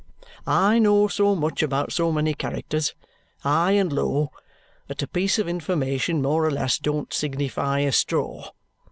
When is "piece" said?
5.07-5.37